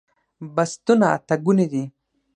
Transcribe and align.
بستونه 0.55 1.05
اته 1.15 1.35
ګوني 1.45 1.65
دي 1.71 1.83